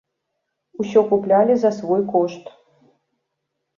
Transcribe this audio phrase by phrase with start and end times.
[0.83, 2.43] Усё куплялі за свой кошт.